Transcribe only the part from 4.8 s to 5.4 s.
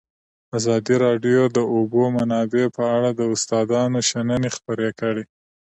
کړي.